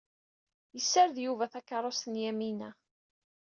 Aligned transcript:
Yessared 0.75 1.17
Yuba 1.25 1.45
takerrust 1.53 2.05
n 2.09 2.15
Yamina. 2.23 2.69